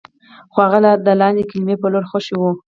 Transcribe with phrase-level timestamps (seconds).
[0.51, 2.43] خو هغه د لاندې کلي په لور خوشې و.